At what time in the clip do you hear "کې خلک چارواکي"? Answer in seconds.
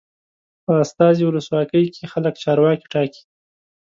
1.95-2.87